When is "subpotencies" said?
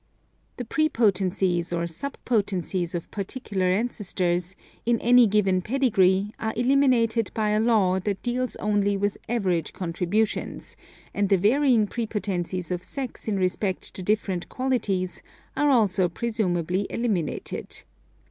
1.83-2.95